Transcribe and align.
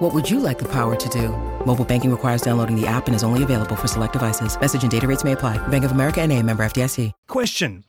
What 0.00 0.14
would 0.14 0.30
you 0.30 0.40
like 0.40 0.58
the 0.58 0.68
power 0.72 0.96
to 0.96 1.08
do? 1.10 1.28
Mobile 1.66 1.84
banking 1.84 2.10
requires 2.10 2.40
downloading 2.40 2.74
the 2.74 2.86
app 2.86 3.06
and 3.06 3.14
is 3.14 3.22
only 3.22 3.42
available 3.42 3.76
for 3.76 3.86
select 3.86 4.14
devices. 4.14 4.58
Message 4.58 4.80
and 4.80 4.90
data 4.90 5.06
rates 5.06 5.24
may 5.24 5.32
apply. 5.32 5.58
Bank 5.68 5.84
of 5.84 5.90
America 5.90 6.22
and 6.22 6.32
a 6.32 6.42
member 6.42 6.64
FDIC. 6.64 7.12
Question 7.26 7.84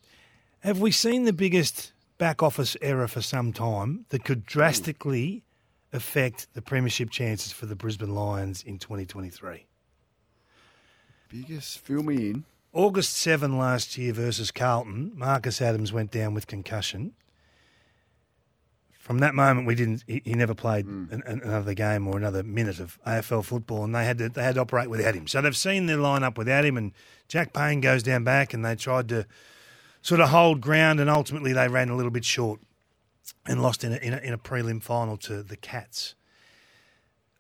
Have 0.60 0.82
we 0.82 0.92
seen 0.92 1.24
the 1.24 1.32
biggest 1.32 1.94
back 2.18 2.44
office 2.44 2.76
error 2.82 3.08
for 3.08 3.22
some 3.22 3.54
time 3.54 4.08
that 4.10 4.26
could 4.26 4.46
drastically 4.46 5.46
affect 5.94 6.54
the 6.54 6.62
premiership 6.62 7.12
chances 7.12 7.54
for 7.54 7.66
the 7.66 7.78
Brisbane 7.78 8.14
Lions 8.14 8.62
in 8.62 8.78
2023? 8.78 9.66
Biggest, 11.30 11.80
fill 11.80 12.04
me 12.04 12.32
in. 12.32 12.44
August 12.74 13.16
7 13.16 13.58
last 13.58 13.98
year 13.98 14.12
versus 14.12 14.52
Carlton, 14.52 15.14
Marcus 15.16 15.62
Adams 15.62 15.94
went 15.94 16.12
down 16.12 16.34
with 16.34 16.46
concussion. 16.46 17.14
From 19.12 19.20
that 19.20 19.36
moment, 19.36 19.68
we 19.68 19.76
didn't. 19.76 20.06
He, 20.08 20.22
he 20.24 20.36
never 20.36 20.56
played 20.56 20.86
an, 20.86 21.22
an- 21.26 21.42
another 21.44 21.74
game 21.74 22.08
or 22.08 22.16
another 22.16 22.44
minute 22.44 22.80
of 22.80 22.98
AFL 23.06 23.44
football, 23.44 23.84
and 23.84 23.94
they 23.94 24.06
had 24.06 24.18
to 24.20 24.30
they 24.30 24.42
had 24.42 24.56
to 24.56 24.62
operate 24.62 24.90
without 24.90 25.16
him. 25.16 25.28
So 25.28 25.42
they've 25.42 25.54
seen 25.54 25.88
their 25.88 25.98
lineup 25.98 26.38
without 26.38 26.64
him, 26.64 26.78
and 26.78 26.94
Jack 27.28 27.52
Payne 27.52 27.82
goes 27.82 28.04
down 28.04 28.24
back, 28.24 28.54
and 28.54 28.64
they 28.64 28.74
tried 28.74 29.10
to 29.10 29.26
sort 30.02 30.22
of 30.22 30.30
hold 30.30 30.62
ground, 30.62 31.02
and 31.02 31.10
ultimately 31.10 31.52
they 31.52 31.68
ran 31.68 31.90
a 31.90 31.96
little 31.98 32.10
bit 32.10 32.24
short 32.24 32.62
and 33.46 33.62
lost 33.62 33.84
in 33.84 33.92
a, 33.92 33.98
in 33.98 34.14
a, 34.14 34.18
in 34.20 34.32
a 34.32 34.38
prelim 34.38 34.82
final 34.82 35.18
to 35.18 35.44
the 35.44 35.58
Cats. 35.58 36.16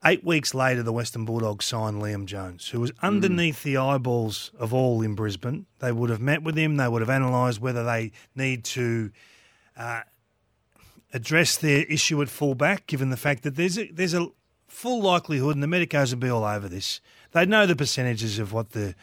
Eight 0.03 0.25
weeks 0.25 0.53
later, 0.53 0.83
the 0.83 0.91
Western 0.91 1.23
Bulldogs 1.23 1.63
signed 1.63 2.01
Liam 2.01 2.25
Jones, 2.25 2.67
who 2.67 2.81
was 2.81 2.91
underneath 3.01 3.63
the 3.63 3.77
eyeballs 3.77 4.51
of 4.59 4.73
all 4.73 5.01
in 5.01 5.15
Brisbane. 5.15 5.67
They 5.79 5.93
would 5.93 6.09
have 6.09 6.19
met 6.19 6.43
with 6.43 6.57
him. 6.57 6.75
They 6.75 6.89
would 6.89 7.01
have 7.01 7.07
analysed 7.07 7.61
whether 7.61 7.85
they 7.85 8.11
need 8.35 8.65
to 8.65 9.11
uh, 9.77 10.01
address 11.13 11.57
their 11.57 11.83
issue 11.85 12.21
at 12.21 12.29
fullback, 12.29 12.87
given 12.87 13.09
the 13.09 13.17
fact 13.17 13.43
that 13.43 13.55
there's 13.55 13.77
a, 13.77 13.91
there's 13.91 14.13
a 14.13 14.27
full 14.67 15.01
likelihood, 15.01 15.55
and 15.55 15.63
the 15.63 15.67
medicos 15.67 16.13
will 16.13 16.19
be 16.19 16.29
all 16.29 16.43
over 16.43 16.69
this. 16.69 17.01
They 17.31 17.45
know 17.45 17.65
the 17.65 17.75
percentages 17.75 18.39
of 18.39 18.53
what 18.53 18.71
the 18.71 18.95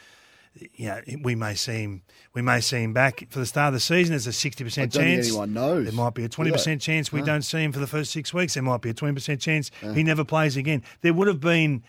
you 0.73 0.89
know, 0.89 1.01
we 1.23 1.35
may 1.35 1.55
see 1.55 1.83
him. 1.83 2.03
We 2.35 2.43
may 2.43 2.61
see 2.61 2.83
him 2.83 2.93
back 2.93 3.27
for 3.31 3.39
the 3.39 3.47
start 3.47 3.69
of 3.69 3.75
the 3.75 3.81
season. 3.81 4.13
There's 4.13 4.27
a 4.27 4.33
sixty 4.33 4.65
percent 4.65 4.93
chance. 4.93 5.29
anyone 5.29 5.53
knows. 5.53 5.85
There 5.85 5.93
might 5.95 6.15
be 6.15 6.25
a 6.25 6.29
twenty 6.29 6.51
percent 6.51 6.81
chance 6.83 7.13
we 7.13 7.21
No. 7.21 7.27
don't 7.27 7.43
see 7.43 7.63
him 7.63 7.73
for 7.73 7.79
the 7.79 7.87
first 7.87 8.11
six 8.11 8.35
weeks. 8.35 8.55
There 8.55 8.63
might 8.63 8.81
be 8.81 8.91
a 8.91 8.95
twenty 8.95 9.15
percent 9.15 9.41
chance 9.41 9.71
he 9.95 10.03
never 10.03 10.25
plays 10.25 10.57
again. 10.57 10.83
There 11.03 11.13
would 11.15 11.29
have 11.29 11.41
been 11.41 11.85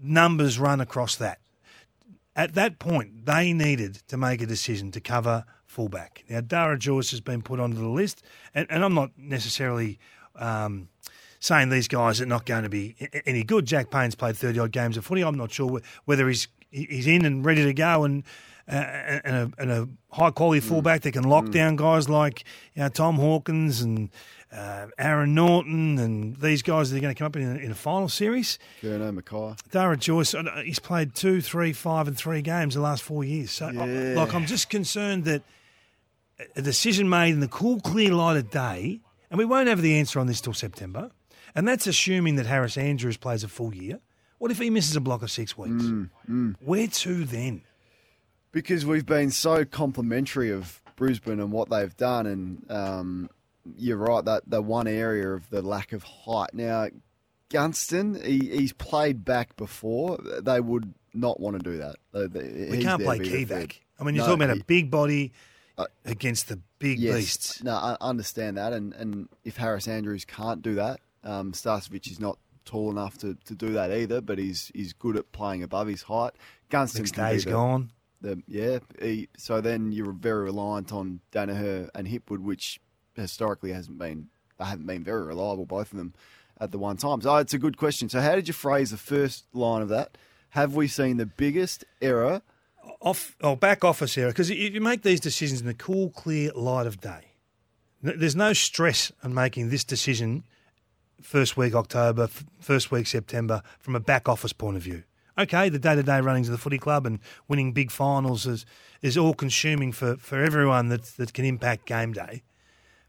numbers 0.00 0.58
run 0.58 0.80
across 0.80 1.16
that. 1.16 1.40
At 2.34 2.54
that 2.54 2.78
point, 2.78 3.26
they 3.26 3.52
needed 3.52 3.96
to 4.08 4.16
make 4.16 4.40
a 4.42 4.46
decision 4.46 4.90
to 4.92 5.00
cover 5.00 5.44
fullback. 5.76 6.24
Now, 6.30 6.40
Darragh 6.40 6.78
Joyce 6.80 7.10
has 7.10 7.20
been 7.20 7.42
put 7.42 7.60
onto 7.60 7.76
the 7.76 7.86
list, 7.88 8.22
and, 8.54 8.66
and 8.70 8.82
I'm 8.82 8.94
not 8.94 9.10
necessarily 9.18 9.98
um, 10.34 10.88
saying 11.38 11.68
these 11.68 11.86
guys 11.86 12.18
are 12.22 12.26
not 12.26 12.46
going 12.46 12.62
to 12.62 12.70
be 12.70 12.96
any 13.26 13.42
good. 13.44 13.66
Jack 13.66 13.90
Payne's 13.90 14.14
played 14.14 14.36
30 14.38 14.58
odd 14.58 14.72
games 14.72 14.96
of 14.96 15.04
footy. 15.04 15.22
I'm 15.22 15.36
not 15.36 15.52
sure 15.52 15.80
whether 16.06 16.26
he's 16.28 16.48
he's 16.70 17.06
in 17.06 17.24
and 17.26 17.44
ready 17.44 17.62
to 17.64 17.74
go 17.74 18.04
and. 18.04 18.24
Uh, 18.68 19.20
and, 19.24 19.36
a, 19.36 19.62
and 19.62 19.70
a 19.70 19.88
high 20.10 20.32
quality 20.32 20.58
fullback 20.58 21.02
that 21.02 21.12
can 21.12 21.22
lock 21.22 21.48
down 21.52 21.76
guys 21.76 22.08
like 22.08 22.42
you 22.74 22.82
know, 22.82 22.88
Tom 22.88 23.14
Hawkins 23.14 23.80
and 23.80 24.10
uh, 24.52 24.88
Aaron 24.98 25.36
Naughton 25.36 26.00
and 26.00 26.34
these 26.38 26.62
guys 26.62 26.90
that 26.90 26.96
are 26.96 27.00
going 27.00 27.14
to 27.14 27.16
come 27.16 27.26
up 27.26 27.36
in 27.36 27.44
a, 27.44 27.60
in 27.60 27.70
a 27.70 27.76
final 27.76 28.08
series. 28.08 28.58
McKay. 29.12 29.56
Darragh 29.70 30.00
Joyce, 30.00 30.34
uh, 30.34 30.42
he's 30.64 30.80
played 30.80 31.14
two, 31.14 31.40
three, 31.40 31.72
five, 31.72 32.08
and 32.08 32.16
three 32.16 32.42
games 32.42 32.74
the 32.74 32.80
last 32.80 33.04
four 33.04 33.22
years. 33.22 33.52
So, 33.52 33.66
I- 33.66 33.70
like, 34.14 34.34
I'm 34.34 34.46
just 34.46 34.68
concerned 34.68 35.26
that 35.26 35.42
a 36.54 36.62
decision 36.62 37.08
made 37.08 37.30
in 37.32 37.40
the 37.40 37.48
cool, 37.48 37.80
clear 37.80 38.12
light 38.12 38.36
of 38.36 38.50
day, 38.50 39.00
and 39.30 39.38
we 39.38 39.44
won't 39.44 39.68
have 39.68 39.82
the 39.82 39.98
answer 39.98 40.18
on 40.20 40.26
this 40.26 40.40
till 40.40 40.52
September, 40.54 41.10
and 41.54 41.66
that's 41.66 41.86
assuming 41.86 42.36
that 42.36 42.46
Harris 42.46 42.76
Andrews 42.76 43.16
plays 43.16 43.42
a 43.44 43.48
full 43.48 43.74
year. 43.74 44.00
What 44.38 44.50
if 44.50 44.58
he 44.58 44.68
misses 44.70 44.94
a 44.96 45.00
block 45.00 45.22
of 45.22 45.30
six 45.30 45.56
weeks? 45.56 45.84
Where 46.60 46.86
to 46.86 47.24
then? 47.24 47.62
Because 48.52 48.84
we've 48.86 49.06
been 49.06 49.30
so 49.30 49.64
complimentary 49.64 50.50
of 50.50 50.80
Brisbane 50.96 51.40
and 51.40 51.50
what 51.52 51.70
they've 51.70 51.96
done, 51.96 52.26
and 52.26 52.70
um, 52.70 53.30
you're 53.76 53.96
right 53.96 54.24
that 54.24 54.42
the 54.46 54.60
one 54.62 54.86
area 54.86 55.30
of 55.30 55.48
the 55.50 55.62
lack 55.62 55.92
of 55.92 56.02
height. 56.02 56.50
Now, 56.52 56.88
Gunston, 57.50 58.22
he, 58.24 58.38
he's 58.50 58.72
played 58.72 59.24
back 59.24 59.56
before. 59.56 60.18
They 60.42 60.60
would 60.60 60.92
not 61.14 61.40
want 61.40 61.56
to 61.62 61.70
do 61.70 61.78
that. 61.78 61.96
They- 62.12 62.26
they- 62.26 62.70
We 62.70 62.82
can't 62.82 63.02
play 63.02 63.18
to 63.18 63.24
be 63.24 63.30
key 63.30 63.44
back. 63.44 63.80
I 63.98 64.04
mean, 64.04 64.14
you're 64.14 64.24
No, 64.24 64.32
talking 64.32 64.42
about 64.44 64.56
he- 64.56 64.60
a 64.60 64.64
big 64.64 64.90
body 64.90 65.32
against 66.04 66.48
the 66.48 66.60
big 66.78 66.98
yes. 66.98 67.16
beasts. 67.16 67.62
No, 67.62 67.74
I 67.74 67.96
understand 68.00 68.56
that, 68.56 68.72
and, 68.72 68.92
and 68.94 69.28
if 69.44 69.56
Harris 69.56 69.88
Andrews 69.88 70.24
can't 70.24 70.62
do 70.62 70.74
that, 70.76 71.00
um, 71.24 71.52
is 71.52 72.20
not 72.20 72.38
tall 72.64 72.90
enough 72.90 73.18
to, 73.18 73.36
to 73.44 73.54
do 73.54 73.72
that 73.72 73.90
either, 73.90 74.20
but 74.20 74.38
he's 74.38 74.70
he's 74.74 74.92
good 74.92 75.16
at 75.16 75.32
playing 75.32 75.62
above 75.62 75.86
his 75.86 76.02
height. 76.02 76.32
Gunston 76.70 77.02
Next 77.02 77.12
day's 77.12 77.44
the- 77.44 77.50
gone. 77.50 77.90
The, 78.22 78.42
yeah, 78.48 78.78
he, 79.00 79.28
so 79.36 79.60
then 79.60 79.92
you're 79.92 80.12
very 80.12 80.44
reliant 80.44 80.90
on 80.90 81.20
Daniher 81.32 81.90
and 81.94 82.08
Hipwood, 82.08 82.38
which 82.38 82.80
historically 83.14 83.72
hasn't 83.72 83.98
been 83.98 84.28
they 84.58 84.64
haven't 84.64 84.86
been 84.86 85.04
very 85.04 85.22
reliable, 85.26 85.66
both 85.66 85.92
of 85.92 85.98
them 85.98 86.14
at 86.58 86.72
the 86.72 86.78
one 86.78 86.96
time. 86.96 87.20
So 87.20 87.36
it's 87.36 87.52
a 87.52 87.58
good 87.58 87.76
question. 87.76 88.08
So 88.08 88.20
how 88.20 88.34
did 88.34 88.48
you 88.48 88.54
phrase 88.54 88.90
the 88.90 88.96
first 88.96 89.44
line 89.52 89.82
of 89.82 89.88
that? 89.90 90.16
Have 90.50 90.74
we 90.74 90.88
seen 90.88 91.18
the 91.18 91.26
biggest 91.26 91.84
error? 92.00 92.40
Off 93.00 93.36
or 93.42 93.56
back 93.56 93.84
office 93.84 94.16
error 94.18 94.28
because 94.30 94.50
you, 94.50 94.56
you 94.56 94.80
make 94.80 95.02
these 95.02 95.20
decisions 95.20 95.60
in 95.60 95.66
the 95.66 95.74
cool, 95.74 96.10
clear 96.10 96.50
light 96.54 96.86
of 96.86 97.00
day. 97.00 97.32
There's 98.02 98.36
no 98.36 98.52
stress 98.52 99.10
on 99.22 99.34
making 99.34 99.70
this 99.70 99.84
decision 99.84 100.44
first 101.22 101.56
week 101.56 101.74
October, 101.74 102.28
first 102.60 102.90
week 102.90 103.06
September 103.06 103.62
from 103.78 103.96
a 103.96 104.00
back 104.00 104.28
office 104.28 104.52
point 104.52 104.76
of 104.76 104.82
view. 104.82 105.02
Okay, 105.38 105.68
the 105.68 105.78
day 105.78 105.94
to 105.94 106.02
day 106.02 106.20
runnings 106.20 106.48
of 106.48 106.52
the 106.52 106.58
footy 106.58 106.78
club 106.78 107.04
and 107.04 107.18
winning 107.46 107.72
big 107.72 107.90
finals 107.90 108.46
is 108.46 108.64
is 109.02 109.18
all 109.18 109.34
consuming 109.34 109.92
for, 109.92 110.16
for 110.16 110.42
everyone 110.42 110.88
that 110.88 111.04
that 111.16 111.34
can 111.34 111.44
impact 111.44 111.86
game 111.86 112.12
day. 112.12 112.42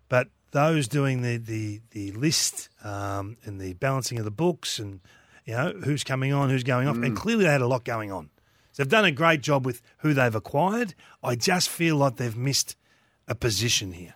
But 0.09 0.27
those 0.51 0.88
doing 0.88 1.21
the 1.21 1.38
the 1.38 1.81
the 1.91 2.11
list 2.11 2.69
um, 2.83 3.38
and 3.44 3.61
the 3.61 3.73
balancing 3.73 4.17
of 4.19 4.25
the 4.25 4.31
books 4.31 4.77
and 4.79 4.99
you 5.45 5.53
know 5.53 5.73
who's 5.83 6.03
coming 6.03 6.33
on, 6.33 6.49
who's 6.49 6.63
going 6.63 6.88
off, 6.88 6.97
and 6.97 7.15
clearly 7.15 7.45
they 7.45 7.51
had 7.51 7.61
a 7.61 7.67
lot 7.67 7.85
going 7.85 8.11
on. 8.11 8.29
They've 8.77 8.88
done 8.88 9.05
a 9.05 9.11
great 9.11 9.41
job 9.41 9.65
with 9.65 9.81
who 9.99 10.13
they've 10.13 10.33
acquired. 10.33 10.93
I 11.23 11.35
just 11.35 11.67
feel 11.67 11.97
like 11.97 12.17
they've 12.17 12.38
missed 12.38 12.75
a 13.27 13.35
position 13.35 13.93
here. 13.93 14.15